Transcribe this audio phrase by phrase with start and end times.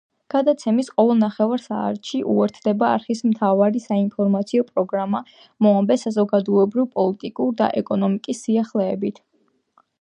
[0.33, 5.23] გადაცემას ყოველ ნახევარ საათში უერთდება არხის მთავარი საინფორმაციო პროგრამა
[5.67, 9.25] „მოამბე“, საზოგადოებრივ-პოლიტიკური და ეკონომიკის სიახლეებით.